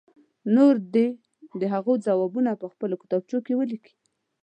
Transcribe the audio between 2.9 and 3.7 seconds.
کتابچو کې